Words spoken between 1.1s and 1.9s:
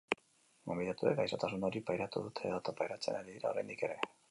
gaixotasun hori